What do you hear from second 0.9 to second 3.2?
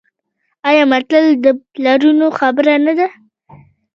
متل د پلرونو خبره نه ده؟